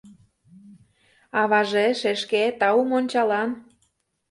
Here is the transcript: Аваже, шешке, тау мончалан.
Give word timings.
Аваже, 1.41 1.85
шешке, 1.99 2.43
тау 2.59 2.79
мончалан. 2.89 3.49